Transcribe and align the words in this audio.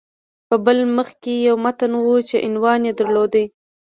په 0.47 0.55
بل 0.65 0.79
مخ 0.95 1.09
کې 1.23 1.33
یو 1.47 1.55
متن 1.65 1.91
و 1.97 2.05
چې 2.29 2.35
عنوان 2.47 2.79
یې 2.87 2.93
درلود 2.99 3.33